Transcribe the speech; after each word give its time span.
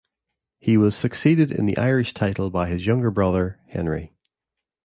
He 0.57 0.77
was 0.77 0.95
succeeded 0.95 1.51
in 1.51 1.67
the 1.67 1.77
Irish 1.77 2.15
title 2.15 2.49
by 2.49 2.69
his 2.69 2.87
younger 2.87 3.11
brother, 3.11 3.59
Henry. 3.67 4.11